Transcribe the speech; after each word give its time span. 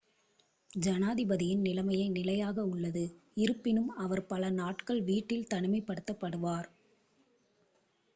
ஜனாதிபதியின் 0.73 1.61
நிலைமை 1.61 1.97
நிலையாக 2.09 2.63
உள்ளது 2.65 3.03
இருப்பினும் 3.35 3.91
அவர் 3.97 4.23
பல 4.25 4.49
நாட்கள் 4.51 5.01
வீட்டில் 5.01 5.47
தனிமைப்படுத்தப்படுவார் 5.53 6.69